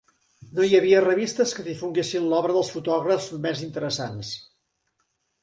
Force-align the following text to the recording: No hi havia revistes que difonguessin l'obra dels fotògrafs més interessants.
No 0.59 0.63
hi 0.67 0.77
havia 0.77 1.01
revistes 1.03 1.53
que 1.57 1.65
difonguessin 1.67 2.25
l'obra 2.31 2.57
dels 2.57 2.73
fotògrafs 2.77 3.29
més 3.45 3.63
interessants. 3.69 4.35